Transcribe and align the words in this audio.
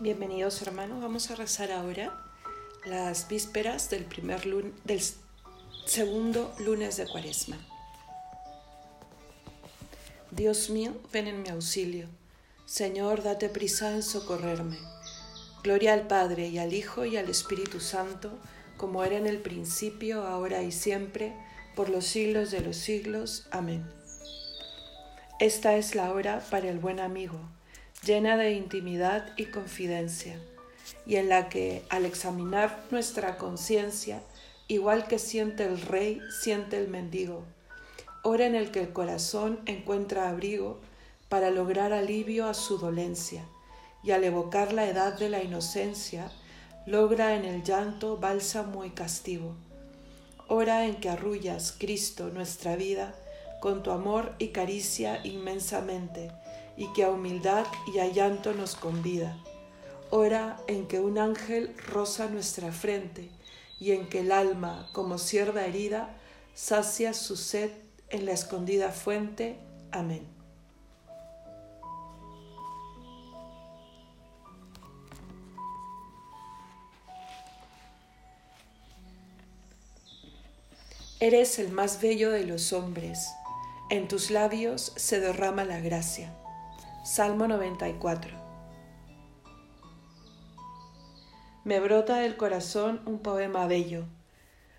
Bienvenidos 0.00 0.60
hermanos, 0.60 1.00
vamos 1.00 1.30
a 1.30 1.36
rezar 1.36 1.70
ahora 1.70 2.12
las 2.84 3.28
vísperas 3.28 3.90
del, 3.90 4.04
primer 4.04 4.42
del 4.82 5.00
segundo 5.86 6.52
lunes 6.58 6.96
de 6.96 7.06
Cuaresma. 7.06 7.56
Dios 10.32 10.68
mío, 10.68 10.94
ven 11.12 11.28
en 11.28 11.42
mi 11.42 11.48
auxilio. 11.48 12.08
Señor, 12.66 13.22
date 13.22 13.48
prisa 13.48 13.92
en 13.92 14.02
socorrerme. 14.02 14.78
Gloria 15.62 15.92
al 15.92 16.08
Padre 16.08 16.48
y 16.48 16.58
al 16.58 16.74
Hijo 16.74 17.04
y 17.04 17.16
al 17.16 17.30
Espíritu 17.30 17.78
Santo, 17.78 18.32
como 18.76 19.04
era 19.04 19.16
en 19.16 19.28
el 19.28 19.38
principio, 19.38 20.26
ahora 20.26 20.64
y 20.64 20.72
siempre, 20.72 21.32
por 21.76 21.88
los 21.88 22.04
siglos 22.04 22.50
de 22.50 22.62
los 22.62 22.76
siglos. 22.76 23.46
Amén. 23.52 23.88
Esta 25.38 25.76
es 25.76 25.94
la 25.94 26.12
hora 26.12 26.44
para 26.50 26.68
el 26.68 26.80
buen 26.80 26.98
amigo 26.98 27.38
llena 28.04 28.36
de 28.36 28.52
intimidad 28.52 29.32
y 29.36 29.46
confidencia, 29.46 30.38
y 31.06 31.16
en 31.16 31.28
la 31.28 31.48
que, 31.48 31.82
al 31.88 32.04
examinar 32.04 32.84
nuestra 32.90 33.38
conciencia, 33.38 34.22
igual 34.68 35.06
que 35.06 35.18
siente 35.18 35.64
el 35.64 35.80
rey, 35.80 36.20
siente 36.40 36.78
el 36.78 36.88
mendigo, 36.88 37.44
hora 38.22 38.46
en 38.46 38.54
el 38.54 38.70
que 38.70 38.80
el 38.80 38.92
corazón 38.92 39.60
encuentra 39.66 40.28
abrigo 40.28 40.80
para 41.28 41.50
lograr 41.50 41.92
alivio 41.92 42.46
a 42.46 42.54
su 42.54 42.78
dolencia, 42.78 43.44
y 44.02 44.10
al 44.10 44.24
evocar 44.24 44.72
la 44.72 44.86
edad 44.86 45.18
de 45.18 45.28
la 45.30 45.42
inocencia, 45.42 46.30
logra 46.86 47.34
en 47.34 47.44
el 47.44 47.62
llanto 47.62 48.18
bálsamo 48.18 48.84
y 48.84 48.90
castigo. 48.90 49.54
Hora 50.48 50.84
en 50.84 50.96
que 50.96 51.08
arrullas, 51.08 51.74
Cristo, 51.78 52.28
nuestra 52.28 52.76
vida, 52.76 53.14
con 53.60 53.82
tu 53.82 53.90
amor 53.90 54.34
y 54.38 54.48
caricia 54.48 55.24
inmensamente, 55.24 56.30
y 56.76 56.92
que 56.92 57.04
a 57.04 57.10
humildad 57.10 57.66
y 57.92 57.98
a 57.98 58.06
llanto 58.06 58.52
nos 58.52 58.74
convida. 58.76 59.36
Hora 60.10 60.60
en 60.66 60.86
que 60.86 61.00
un 61.00 61.18
ángel 61.18 61.74
roza 61.86 62.28
nuestra 62.28 62.72
frente 62.72 63.30
y 63.80 63.92
en 63.92 64.08
que 64.08 64.20
el 64.20 64.32
alma, 64.32 64.88
como 64.92 65.18
sierva 65.18 65.64
herida, 65.64 66.16
sacia 66.54 67.14
su 67.14 67.36
sed 67.36 67.70
en 68.10 68.26
la 68.26 68.32
escondida 68.32 68.90
fuente. 68.90 69.58
Amén. 69.90 70.34
Eres 81.20 81.58
el 81.58 81.72
más 81.72 82.02
bello 82.02 82.30
de 82.30 82.44
los 82.44 82.74
hombres, 82.74 83.30
en 83.88 84.08
tus 84.08 84.30
labios 84.30 84.92
se 84.96 85.20
derrama 85.20 85.64
la 85.64 85.80
gracia. 85.80 86.34
Salmo 87.04 87.46
94. 87.46 88.32
Me 91.64 91.78
brota 91.80 92.16
del 92.16 92.38
corazón 92.38 93.02
un 93.04 93.18
poema 93.18 93.66
bello. 93.66 94.06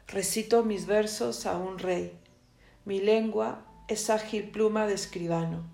Recito 0.08 0.64
mis 0.64 0.88
versos 0.88 1.46
a 1.46 1.56
un 1.56 1.78
rey. 1.78 2.18
Mi 2.84 3.00
lengua 3.00 3.64
es 3.88 4.10
ágil 4.10 4.50
pluma 4.50 4.88
de 4.88 4.96
escribano. 4.96 5.70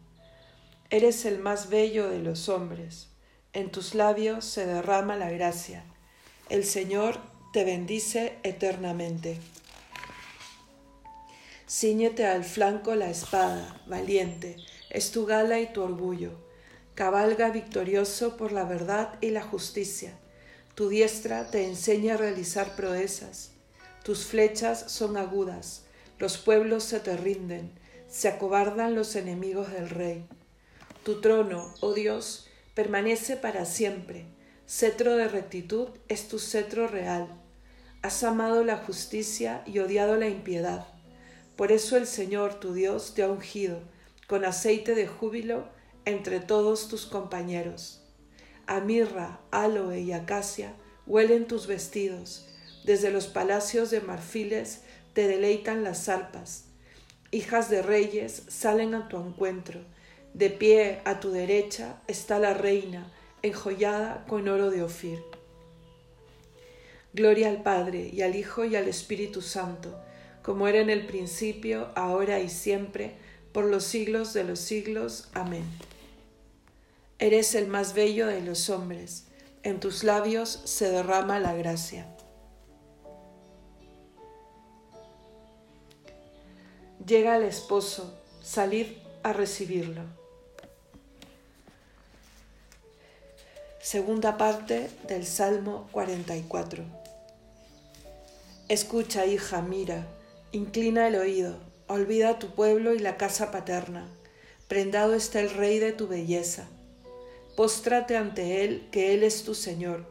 Eres 0.90 1.24
el 1.24 1.40
más 1.40 1.70
bello 1.70 2.10
de 2.10 2.20
los 2.20 2.50
hombres. 2.50 3.08
En 3.54 3.72
tus 3.72 3.96
labios 3.96 4.44
se 4.44 4.66
derrama 4.66 5.16
la 5.16 5.32
gracia. 5.32 5.86
El 6.50 6.66
Señor 6.66 7.18
te 7.54 7.64
bendice 7.64 8.40
eternamente. 8.44 9.40
Cíñete 11.66 12.28
al 12.28 12.44
flanco 12.44 12.94
la 12.96 13.10
espada, 13.10 13.82
valiente 13.88 14.58
es 14.92 15.12
tu 15.12 15.26
gala 15.26 15.62
y 15.62 15.72
tu 15.72 15.82
orgullo. 15.82 16.32
Cabalga 16.96 17.50
victorioso 17.50 18.36
por 18.36 18.52
la 18.52 18.66
verdad 18.66 19.18
y 19.22 19.30
la 19.30 19.42
justicia. 19.42 20.20
Tu 20.76 20.90
diestra 20.90 21.50
te 21.50 21.66
enseña 21.66 22.16
a 22.16 22.18
realizar 22.18 22.76
proezas. 22.76 23.52
Tus 24.04 24.26
flechas 24.26 24.92
son 24.92 25.16
agudas. 25.16 25.86
Los 26.20 26.38
pueblos 26.38 26.84
se 26.84 27.00
te 27.00 27.16
rinden. 27.16 27.72
Se 28.10 28.28
acobardan 28.28 28.94
los 28.94 29.16
enemigos 29.16 29.72
del 29.72 29.90
rey. 29.90 30.28
Tu 31.04 31.22
trono, 31.22 31.74
oh 31.80 31.94
Dios, 31.94 32.50
permanece 32.76 33.38
para 33.38 33.64
siempre. 33.64 34.26
Cetro 34.68 35.16
de 35.16 35.30
rectitud 35.30 35.88
es 36.10 36.28
tu 36.28 36.38
cetro 36.38 36.88
real. 36.88 37.30
Has 38.02 38.24
amado 38.24 38.66
la 38.66 38.78
justicia 38.78 39.64
y 39.66 39.80
odiado 39.80 40.18
la 40.18 40.28
impiedad. 40.28 40.86
Por 41.56 41.72
eso 41.72 41.96
el 41.96 42.08
Señor, 42.08 42.60
tu 42.60 42.74
Dios, 42.74 43.14
te 43.14 43.24
ha 43.24 43.30
ungido 43.30 43.80
con 44.32 44.46
aceite 44.46 44.96
de 44.96 45.08
júbilo 45.08 45.66
entre 46.06 46.40
todos 46.40 46.88
tus 46.88 47.06
compañeros. 47.06 48.02
A 48.66 48.80
mirra, 48.80 49.42
aloe 49.52 50.00
y 50.00 50.14
acacia 50.14 50.74
huelen 51.06 51.48
tus 51.48 51.68
vestidos, 51.68 52.48
desde 52.86 53.12
los 53.12 53.28
palacios 53.28 53.92
de 53.92 54.00
marfiles 54.00 54.84
te 55.12 55.28
deleitan 55.28 55.84
las 55.84 56.08
arpas. 56.08 56.64
Hijas 57.32 57.70
de 57.70 57.82
reyes 57.82 58.44
salen 58.48 58.96
a 58.96 59.10
tu 59.10 59.18
encuentro, 59.18 59.82
de 60.34 60.50
pie 60.50 61.02
a 61.04 61.20
tu 61.20 61.32
derecha 61.32 62.02
está 62.08 62.40
la 62.40 62.54
reina, 62.54 63.12
enjollada 63.42 64.24
con 64.30 64.48
oro 64.48 64.72
de 64.72 64.82
Ofir. 64.82 65.22
Gloria 67.12 67.50
al 67.50 67.64
Padre 67.64 68.10
y 68.14 68.22
al 68.22 68.38
Hijo 68.38 68.64
y 68.64 68.78
al 68.78 68.88
Espíritu 68.88 69.42
Santo, 69.42 70.02
como 70.42 70.70
era 70.70 70.80
en 70.80 70.90
el 70.90 71.06
principio, 71.06 71.90
ahora 71.96 72.40
y 72.40 72.48
siempre, 72.48 73.18
por 73.52 73.66
los 73.66 73.84
siglos 73.84 74.34
de 74.34 74.44
los 74.44 74.60
siglos. 74.60 75.30
Amén. 75.34 75.66
Eres 77.20 77.54
el 77.56 77.68
más 77.68 77.94
bello 77.94 78.28
de 78.28 78.42
los 78.42 78.70
hombres, 78.70 79.26
en 79.64 79.80
tus 79.80 80.04
labios 80.04 80.62
se 80.66 80.90
derrama 80.90 81.40
la 81.40 81.54
gracia. 81.54 82.08
Llega 87.06 87.38
el 87.38 87.44
esposo, 87.44 88.20
salid 88.42 88.88
a 89.24 89.34
recibirlo. 89.34 90.02
Segunda 93.80 94.38
parte 94.38 94.90
del 95.08 95.26
Salmo 95.26 95.90
44. 95.92 96.84
Escucha, 98.68 99.26
hija, 99.26 99.62
mira, 99.62 100.08
inclina 100.52 101.08
el 101.08 101.16
oído 101.16 101.71
Olvida 101.92 102.40
tu 102.40 102.52
pueblo 102.52 102.94
y 102.94 103.00
la 103.00 103.18
casa 103.18 103.52
paterna. 103.52 104.08
Prendado 104.70 105.14
está 105.14 105.42
el 105.42 105.50
rey 105.50 105.78
de 105.78 105.92
tu 105.92 106.08
belleza. 106.08 106.70
Póstrate 107.58 108.16
ante 108.16 108.64
él, 108.64 108.88
que 108.94 109.14
él 109.14 109.24
es 109.24 109.44
tu 109.44 109.56
Señor. 109.56 110.06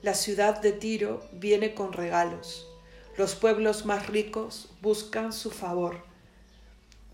La 0.00 0.14
ciudad 0.14 0.60
de 0.60 0.70
Tiro 0.70 1.28
viene 1.32 1.74
con 1.74 1.92
regalos. 1.92 2.68
Los 3.16 3.34
pueblos 3.34 3.84
más 3.84 4.06
ricos 4.06 4.68
buscan 4.80 5.32
su 5.32 5.50
favor. 5.50 6.04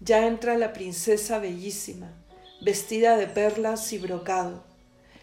Ya 0.00 0.26
entra 0.26 0.58
la 0.58 0.74
princesa 0.74 1.38
bellísima, 1.38 2.12
vestida 2.60 3.16
de 3.16 3.26
perlas 3.26 3.90
y 3.94 3.96
brocado. 3.96 4.64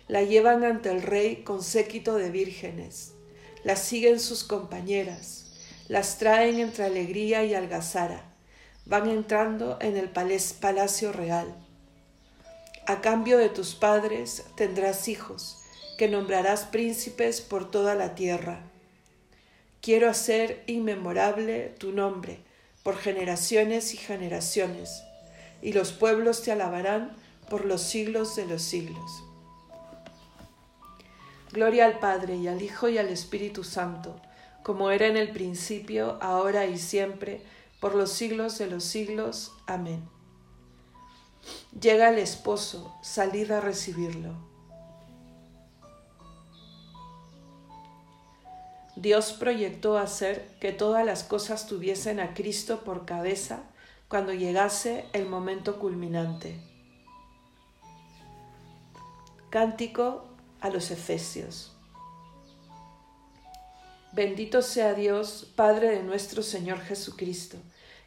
La 0.07 0.23
llevan 0.23 0.63
ante 0.63 0.89
el 0.89 1.03
rey 1.03 1.43
con 1.43 1.61
séquito 1.61 2.15
de 2.15 2.31
vírgenes. 2.31 3.13
La 3.63 3.75
siguen 3.75 4.19
sus 4.19 4.43
compañeras. 4.43 5.51
Las 5.87 6.17
traen 6.17 6.59
entre 6.59 6.85
alegría 6.85 7.45
y 7.45 7.53
algazara 7.53 8.30
van 8.91 9.07
entrando 9.09 9.77
en 9.79 9.95
el 9.95 10.09
palacio 10.09 11.13
real. 11.13 11.55
A 12.85 12.99
cambio 12.99 13.37
de 13.37 13.47
tus 13.47 13.73
padres 13.73 14.43
tendrás 14.57 15.07
hijos, 15.07 15.63
que 15.97 16.09
nombrarás 16.09 16.65
príncipes 16.65 17.39
por 17.39 17.71
toda 17.71 17.95
la 17.95 18.15
tierra. 18.15 18.59
Quiero 19.79 20.09
hacer 20.09 20.65
inmemorable 20.67 21.73
tu 21.77 21.93
nombre 21.93 22.41
por 22.83 22.97
generaciones 22.97 23.93
y 23.93 23.97
generaciones, 23.97 25.03
y 25.61 25.71
los 25.71 25.93
pueblos 25.93 26.43
te 26.43 26.51
alabarán 26.51 27.15
por 27.49 27.63
los 27.63 27.83
siglos 27.83 28.35
de 28.35 28.45
los 28.45 28.61
siglos. 28.61 29.23
Gloria 31.53 31.85
al 31.85 31.99
Padre 31.99 32.35
y 32.35 32.49
al 32.49 32.61
Hijo 32.61 32.89
y 32.89 32.97
al 32.97 33.07
Espíritu 33.07 33.63
Santo, 33.63 34.19
como 34.63 34.91
era 34.91 35.07
en 35.07 35.15
el 35.15 35.29
principio, 35.29 36.17
ahora 36.19 36.65
y 36.65 36.77
siempre, 36.77 37.41
por 37.81 37.95
los 37.95 38.11
siglos 38.11 38.57
de 38.59 38.67
los 38.67 38.85
siglos. 38.85 39.51
Amén. 39.67 40.07
Llega 41.77 42.09
el 42.09 42.19
esposo, 42.19 42.95
salid 43.01 43.51
a 43.51 43.59
recibirlo. 43.59 44.35
Dios 48.95 49.33
proyectó 49.33 49.97
hacer 49.97 50.47
que 50.59 50.71
todas 50.71 51.03
las 51.03 51.23
cosas 51.23 51.65
tuviesen 51.65 52.19
a 52.19 52.35
Cristo 52.35 52.83
por 52.83 53.05
cabeza 53.05 53.63
cuando 54.07 54.31
llegase 54.31 55.05
el 55.13 55.27
momento 55.27 55.79
culminante. 55.79 56.61
Cántico 59.49 60.25
a 60.59 60.69
los 60.69 60.91
Efesios. 60.91 61.75
Bendito 64.11 64.61
sea 64.61 64.93
Dios, 64.93 65.51
Padre 65.55 65.89
de 65.91 66.03
nuestro 66.03 66.43
Señor 66.43 66.81
Jesucristo, 66.81 67.57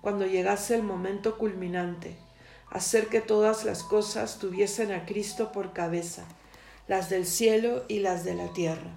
cuando 0.00 0.26
llegase 0.26 0.74
el 0.74 0.82
momento 0.82 1.38
culminante, 1.38 2.16
hacer 2.70 3.08
que 3.08 3.20
todas 3.20 3.64
las 3.64 3.82
cosas 3.82 4.38
tuviesen 4.38 4.92
a 4.92 5.06
Cristo 5.06 5.52
por 5.52 5.72
cabeza, 5.72 6.24
las 6.88 7.10
del 7.10 7.26
cielo 7.26 7.84
y 7.88 8.00
las 8.00 8.24
de 8.24 8.34
la 8.34 8.52
tierra. 8.52 8.90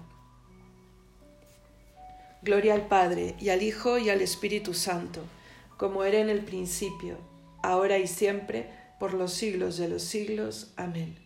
Gloria 2.42 2.74
al 2.74 2.86
Padre, 2.86 3.34
y 3.38 3.50
al 3.50 3.62
Hijo, 3.62 3.98
y 3.98 4.08
al 4.08 4.22
Espíritu 4.22 4.72
Santo, 4.72 5.22
como 5.76 6.04
era 6.04 6.18
en 6.18 6.30
el 6.30 6.40
principio, 6.40 7.18
ahora 7.62 7.98
y 7.98 8.06
siempre, 8.06 8.70
por 8.98 9.14
los 9.14 9.32
siglos 9.32 9.76
de 9.76 9.88
los 9.88 10.02
siglos. 10.02 10.72
Amén. 10.76 11.16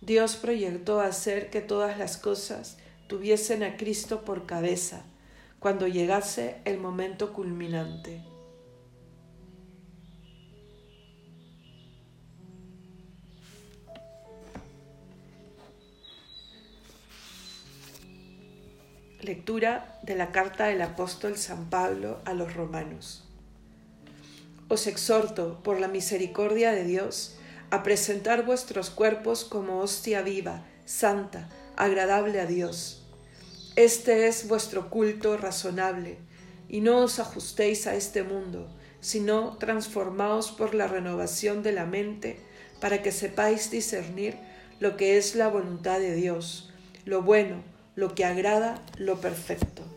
Dios 0.00 0.36
proyectó 0.36 1.00
hacer 1.00 1.50
que 1.50 1.60
todas 1.60 1.98
las 1.98 2.16
cosas 2.16 2.76
tuviesen 3.06 3.62
a 3.62 3.76
Cristo 3.76 4.24
por 4.24 4.46
cabeza, 4.46 5.02
cuando 5.60 5.86
llegase 5.86 6.56
el 6.64 6.78
momento 6.78 7.32
culminante. 7.32 8.20
Lectura 19.24 19.98
de 20.02 20.16
la 20.16 20.32
carta 20.32 20.66
del 20.66 20.82
apóstol 20.82 21.38
San 21.38 21.70
Pablo 21.70 22.20
a 22.26 22.34
los 22.34 22.52
romanos. 22.52 23.24
Os 24.68 24.86
exhorto, 24.86 25.62
por 25.62 25.80
la 25.80 25.88
misericordia 25.88 26.72
de 26.72 26.84
Dios, 26.84 27.36
a 27.70 27.82
presentar 27.82 28.44
vuestros 28.44 28.90
cuerpos 28.90 29.46
como 29.46 29.78
hostia 29.78 30.20
viva, 30.20 30.66
santa, 30.84 31.48
agradable 31.74 32.38
a 32.38 32.44
Dios. 32.44 33.06
Este 33.76 34.26
es 34.26 34.46
vuestro 34.46 34.90
culto 34.90 35.38
razonable, 35.38 36.18
y 36.68 36.82
no 36.82 36.98
os 36.98 37.18
ajustéis 37.18 37.86
a 37.86 37.94
este 37.94 38.24
mundo, 38.24 38.68
sino 39.00 39.56
transformaos 39.56 40.52
por 40.52 40.74
la 40.74 40.86
renovación 40.86 41.62
de 41.62 41.72
la 41.72 41.86
mente, 41.86 42.40
para 42.78 43.00
que 43.00 43.10
sepáis 43.10 43.70
discernir 43.70 44.36
lo 44.80 44.98
que 44.98 45.16
es 45.16 45.34
la 45.34 45.48
voluntad 45.48 45.98
de 45.98 46.14
Dios, 46.14 46.74
lo 47.06 47.22
bueno, 47.22 47.72
lo 47.96 48.14
que 48.14 48.24
agrada, 48.24 48.80
lo 48.98 49.20
perfecto. 49.20 49.93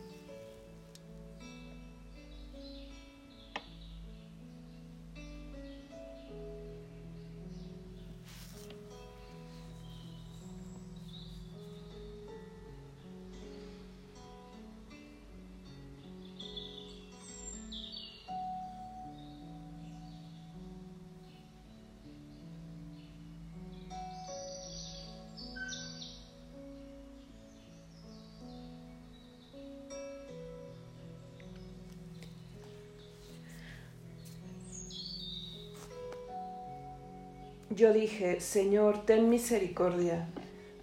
Yo 37.77 37.93
dije, 37.93 38.41
Señor, 38.41 39.05
ten 39.05 39.29
misericordia. 39.29 40.27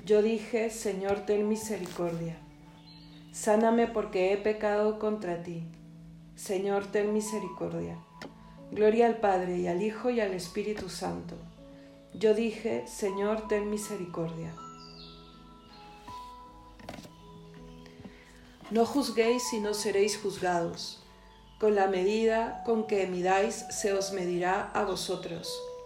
Yo 0.06 0.23
dije, 0.23 0.70
Señor, 0.70 1.26
ten 1.26 1.49
misericordia. 1.49 2.37
Sáname 3.32 3.88
porque 3.88 4.32
he 4.32 4.37
pecado 4.37 5.00
contra 5.00 5.43
ti. 5.43 5.64
Señor, 6.37 6.87
ten 6.87 7.12
misericordia. 7.12 7.99
Gloria 8.70 9.06
al 9.06 9.17
Padre 9.17 9.58
y 9.58 9.67
al 9.67 9.82
Hijo 9.82 10.08
y 10.11 10.20
al 10.20 10.35
Espíritu 10.35 10.88
Santo. 10.88 11.35
Yo 12.12 12.32
dije, 12.32 12.87
Señor, 12.87 13.49
ten 13.49 13.70
misericordia. 13.70 14.55
No 18.70 18.87
juzguéis 18.87 19.52
y 19.52 19.58
no 19.58 19.75
seréis 19.75 20.17
juzgados. 20.17 21.02
Con 21.58 21.75
la 21.75 21.88
medida 21.88 22.62
con 22.64 22.87
que 22.87 23.08
midáis 23.08 23.64
se 23.70 23.93
os 23.93 24.12
medirá 24.12 24.70
a 24.70 24.85
vosotros 24.85 25.52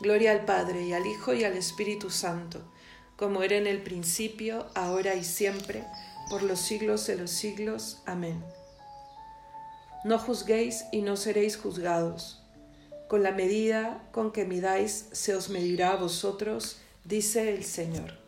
Gloria 0.00 0.32
al 0.32 0.44
Padre 0.44 0.84
y 0.84 0.92
al 0.92 1.06
Hijo 1.06 1.34
y 1.34 1.44
al 1.44 1.56
Espíritu 1.56 2.10
Santo, 2.10 2.62
como 3.16 3.42
era 3.42 3.56
en 3.56 3.66
el 3.66 3.82
principio, 3.82 4.66
ahora 4.74 5.16
y 5.16 5.24
siempre, 5.24 5.84
por 6.30 6.42
los 6.42 6.60
siglos 6.60 7.06
de 7.06 7.16
los 7.16 7.30
siglos. 7.30 8.02
Amén. 8.06 8.44
No 10.04 10.18
juzguéis 10.18 10.84
y 10.92 11.02
no 11.02 11.16
seréis 11.16 11.56
juzgados. 11.56 12.42
Con 13.08 13.22
la 13.22 13.32
medida 13.32 14.08
con 14.12 14.30
que 14.30 14.44
midáis 14.44 15.08
se 15.10 15.34
os 15.34 15.48
medirá 15.48 15.92
a 15.92 15.96
vosotros, 15.96 16.78
dice 17.04 17.52
el 17.52 17.64
Señor. 17.64 18.27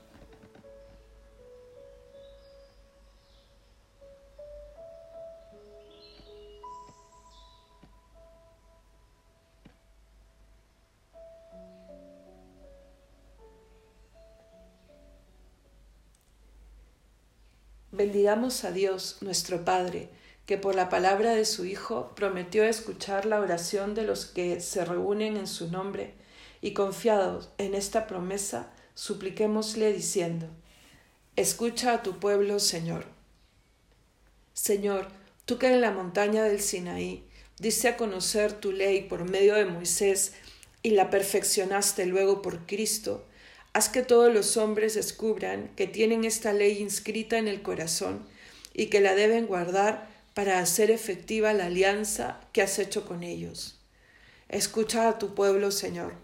Bendigamos 18.20 18.64
a 18.64 18.70
Dios, 18.70 19.16
nuestro 19.22 19.64
Padre, 19.64 20.10
que 20.44 20.58
por 20.58 20.74
la 20.74 20.90
palabra 20.90 21.34
de 21.34 21.46
su 21.46 21.64
Hijo 21.64 22.12
prometió 22.14 22.64
escuchar 22.64 23.24
la 23.24 23.40
oración 23.40 23.94
de 23.94 24.02
los 24.02 24.26
que 24.26 24.60
se 24.60 24.84
reúnen 24.84 25.38
en 25.38 25.46
su 25.46 25.70
nombre, 25.70 26.12
y 26.60 26.74
confiados 26.74 27.48
en 27.56 27.74
esta 27.74 28.06
promesa, 28.06 28.74
supliquémosle 28.94 29.94
diciendo, 29.94 30.48
Escucha 31.34 31.94
a 31.94 32.02
tu 32.02 32.18
pueblo, 32.18 32.58
Señor. 32.58 33.06
Señor, 34.52 35.08
tú 35.46 35.56
que 35.56 35.68
en 35.68 35.80
la 35.80 35.90
montaña 35.90 36.44
del 36.44 36.60
Sinaí 36.60 37.26
diste 37.58 37.88
a 37.88 37.96
conocer 37.96 38.52
tu 38.52 38.70
ley 38.70 39.00
por 39.08 39.24
medio 39.24 39.54
de 39.54 39.64
Moisés 39.64 40.34
y 40.82 40.90
la 40.90 41.08
perfeccionaste 41.08 42.04
luego 42.04 42.42
por 42.42 42.66
Cristo, 42.66 43.24
haz 43.72 43.88
que 43.88 44.02
todos 44.02 44.32
los 44.32 44.56
hombres 44.56 44.94
descubran 44.94 45.70
que 45.76 45.86
tienen 45.86 46.24
esta 46.24 46.52
ley 46.52 46.78
inscrita 46.80 47.38
en 47.38 47.48
el 47.48 47.62
corazón 47.62 48.26
y 48.74 48.86
que 48.86 49.00
la 49.00 49.14
deben 49.14 49.46
guardar 49.46 50.08
para 50.34 50.58
hacer 50.60 50.90
efectiva 50.90 51.52
la 51.52 51.66
alianza 51.66 52.40
que 52.52 52.62
has 52.62 52.78
hecho 52.78 53.04
con 53.06 53.22
ellos. 53.22 53.78
Escucha 54.48 55.08
a 55.08 55.18
tu 55.18 55.34
pueblo, 55.34 55.70
Señor. 55.70 56.14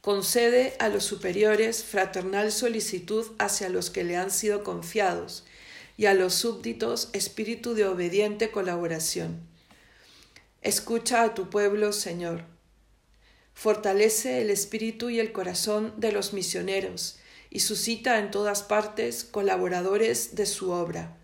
Concede 0.00 0.74
a 0.78 0.88
los 0.88 1.04
superiores 1.04 1.84
fraternal 1.84 2.50
solicitud 2.50 3.26
hacia 3.38 3.68
los 3.68 3.90
que 3.90 4.04
le 4.04 4.16
han 4.16 4.30
sido 4.30 4.64
confiados 4.64 5.44
y 5.96 6.06
a 6.06 6.14
los 6.14 6.34
súbditos 6.34 7.10
espíritu 7.12 7.74
de 7.74 7.84
obediente 7.84 8.50
colaboración. 8.50 9.40
Escucha 10.62 11.22
a 11.22 11.34
tu 11.34 11.50
pueblo, 11.50 11.92
Señor. 11.92 12.44
Fortalece 13.60 14.40
el 14.40 14.50
espíritu 14.50 15.10
y 15.10 15.18
el 15.18 15.32
corazón 15.32 15.92
de 15.96 16.12
los 16.12 16.32
misioneros 16.32 17.18
y 17.50 17.58
suscita 17.58 18.20
en 18.20 18.30
todas 18.30 18.62
partes 18.62 19.24
colaboradores 19.24 20.36
de 20.36 20.46
su 20.46 20.70
obra. 20.70 21.16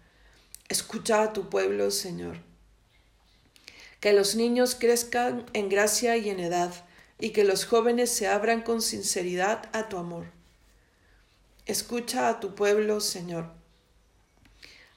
Escucha 0.69 1.23
a 1.23 1.33
tu 1.33 1.49
pueblo, 1.49 1.93
Señor. 1.93 2.39
Que 4.01 4.13
los 4.13 4.35
niños 4.35 4.75
crezcan 4.75 5.47
en 5.53 5.69
gracia 5.69 6.17
y 6.17 6.29
en 6.29 6.41
edad, 6.41 6.75
y 7.21 7.31
que 7.31 7.45
los 7.45 7.67
jóvenes 7.67 8.11
se 8.11 8.27
abran 8.27 8.63
con 8.63 8.83
sinceridad 8.83 9.69
a 9.73 9.89
tu 9.89 9.97
amor. 9.97 10.27
Escucha 11.67 12.29
a 12.29 12.41
tu 12.41 12.57
pueblo, 12.57 13.01
Señor. 13.01 13.53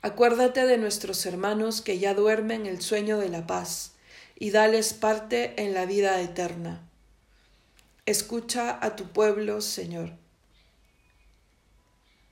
Acuérdate 0.02 0.66
de 0.66 0.80
nuestros 0.80 1.24
hermanos 1.28 1.84
que 1.84 2.00
ya 2.00 2.16
duermen 2.16 2.66
el 2.66 2.82
sueño 2.82 3.20
de 3.20 3.30
la 3.30 3.46
paz, 3.46 3.92
y 4.40 4.50
dales 4.50 4.96
parte 4.96 5.54
en 5.62 5.76
la 5.76 5.86
vida 5.86 6.20
eterna. 6.20 6.87
Escucha 8.08 8.80
a 8.82 8.96
tu 8.96 9.10
pueblo, 9.10 9.60
Señor. 9.60 10.14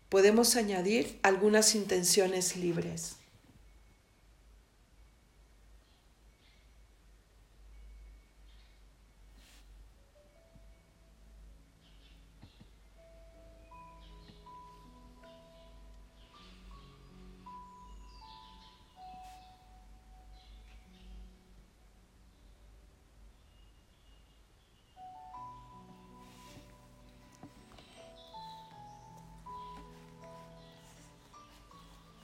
Podemos 0.08 0.56
añadir 0.56 1.20
algunas 1.22 1.76
intenciones 1.76 2.56
libres. 2.56 3.18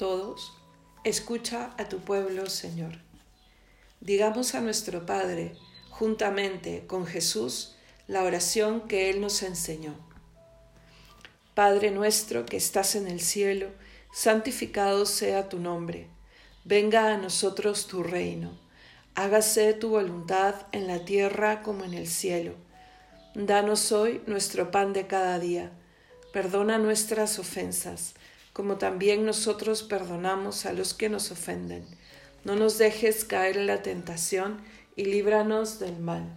Todos, 0.01 0.51
escucha 1.03 1.75
a 1.77 1.87
tu 1.87 1.99
pueblo, 1.99 2.49
Señor. 2.49 2.97
Digamos 3.99 4.55
a 4.55 4.59
nuestro 4.59 5.05
Padre, 5.05 5.55
juntamente 5.91 6.87
con 6.87 7.05
Jesús, 7.05 7.75
la 8.07 8.23
oración 8.23 8.87
que 8.87 9.11
Él 9.11 9.21
nos 9.21 9.43
enseñó. 9.43 9.93
Padre 11.53 11.91
nuestro 11.91 12.47
que 12.47 12.57
estás 12.57 12.95
en 12.95 13.05
el 13.05 13.21
cielo, 13.21 13.67
santificado 14.11 15.05
sea 15.05 15.49
tu 15.49 15.59
nombre. 15.59 16.07
Venga 16.63 17.13
a 17.13 17.17
nosotros 17.17 17.85
tu 17.85 18.01
reino. 18.01 18.57
Hágase 19.13 19.71
tu 19.75 19.89
voluntad 19.89 20.55
en 20.71 20.87
la 20.87 21.05
tierra 21.05 21.61
como 21.61 21.83
en 21.83 21.93
el 21.93 22.07
cielo. 22.07 22.55
Danos 23.35 23.91
hoy 23.91 24.23
nuestro 24.25 24.71
pan 24.71 24.93
de 24.93 25.05
cada 25.05 25.37
día. 25.37 25.71
Perdona 26.33 26.79
nuestras 26.79 27.37
ofensas 27.37 28.15
como 28.53 28.77
también 28.77 29.25
nosotros 29.25 29.83
perdonamos 29.83 30.65
a 30.65 30.73
los 30.73 30.93
que 30.93 31.09
nos 31.09 31.31
ofenden. 31.31 31.85
No 32.43 32.55
nos 32.55 32.77
dejes 32.77 33.23
caer 33.23 33.57
en 33.57 33.67
la 33.67 33.81
tentación 33.81 34.61
y 34.95 35.05
líbranos 35.05 35.79
del 35.79 35.99
mal. 35.99 36.27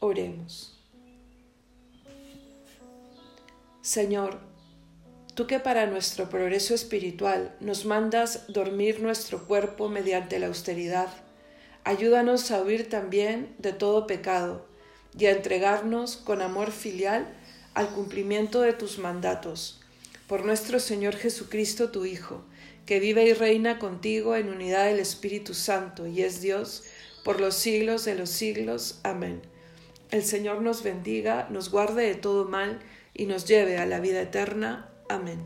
Oremos. 0.00 0.78
Señor, 3.80 4.38
tú 5.34 5.46
que 5.46 5.60
para 5.60 5.86
nuestro 5.86 6.28
progreso 6.28 6.74
espiritual 6.74 7.56
nos 7.60 7.86
mandas 7.86 8.46
dormir 8.48 9.00
nuestro 9.00 9.46
cuerpo 9.46 9.88
mediante 9.88 10.38
la 10.38 10.48
austeridad, 10.48 11.08
Ayúdanos 11.84 12.50
a 12.50 12.62
huir 12.62 12.88
también 12.88 13.54
de 13.58 13.74
todo 13.74 14.06
pecado 14.06 14.66
y 15.18 15.26
a 15.26 15.32
entregarnos 15.32 16.16
con 16.16 16.40
amor 16.40 16.72
filial 16.72 17.26
al 17.74 17.88
cumplimiento 17.88 18.62
de 18.62 18.72
tus 18.72 18.98
mandatos. 18.98 19.80
Por 20.26 20.46
nuestro 20.46 20.80
Señor 20.80 21.14
Jesucristo, 21.16 21.90
tu 21.90 22.06
Hijo, 22.06 22.42
que 22.86 23.00
vive 23.00 23.24
y 23.24 23.34
reina 23.34 23.78
contigo 23.78 24.34
en 24.34 24.48
unidad 24.48 24.86
del 24.86 24.98
Espíritu 24.98 25.52
Santo 25.54 26.06
y 26.06 26.22
es 26.22 26.40
Dios 26.40 26.84
por 27.22 27.40
los 27.40 27.54
siglos 27.54 28.04
de 28.04 28.14
los 28.14 28.30
siglos. 28.30 29.00
Amén. 29.02 29.42
El 30.10 30.24
Señor 30.24 30.62
nos 30.62 30.82
bendiga, 30.82 31.48
nos 31.50 31.70
guarde 31.70 32.06
de 32.06 32.14
todo 32.14 32.46
mal 32.46 32.80
y 33.12 33.26
nos 33.26 33.46
lleve 33.46 33.78
a 33.78 33.86
la 33.86 34.00
vida 34.00 34.20
eterna. 34.20 34.90
Amén. 35.08 35.42